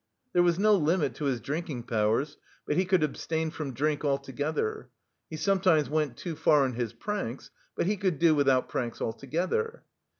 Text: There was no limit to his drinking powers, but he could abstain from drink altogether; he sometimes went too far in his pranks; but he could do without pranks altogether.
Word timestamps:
There 0.33 0.41
was 0.41 0.57
no 0.57 0.73
limit 0.73 1.13
to 1.17 1.25
his 1.25 1.39
drinking 1.41 1.83
powers, 1.83 2.35
but 2.65 2.75
he 2.75 2.85
could 2.85 3.03
abstain 3.03 3.51
from 3.51 3.71
drink 3.75 4.03
altogether; 4.03 4.89
he 5.29 5.37
sometimes 5.37 5.91
went 5.91 6.17
too 6.17 6.35
far 6.35 6.65
in 6.65 6.73
his 6.73 6.91
pranks; 6.91 7.51
but 7.75 7.85
he 7.85 7.97
could 7.97 8.17
do 8.17 8.33
without 8.33 8.67
pranks 8.67 8.99
altogether. 8.99 9.83